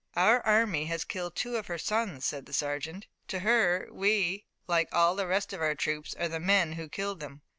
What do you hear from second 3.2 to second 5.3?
"To her we, like all the